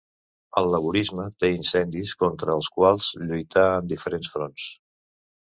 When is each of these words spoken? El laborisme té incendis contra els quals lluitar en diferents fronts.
El 0.59 0.69
laborisme 0.75 1.25
té 1.43 1.49
incendis 1.57 2.13
contra 2.23 2.57
els 2.61 2.71
quals 2.79 3.11
lluitar 3.27 3.67
en 3.75 3.93
diferents 3.93 4.35
fronts. 4.39 4.67